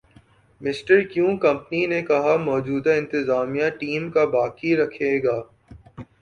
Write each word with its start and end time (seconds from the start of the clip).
mister 0.61 1.01
Kevin 1.03 1.37
company 1.39 1.85
نے 1.87 2.01
کہا 2.01 2.35
موجودہ 2.39 2.93
انتظامیہ 2.93 3.69
ٹیم 3.79 4.09
کا 4.11 4.25
باقی 4.31 4.75
رکھے 4.77 5.13
گا 5.23 5.37